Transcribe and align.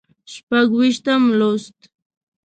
شپږ 0.33 0.67
ویشتم 0.77 1.21
لوست 1.39 1.79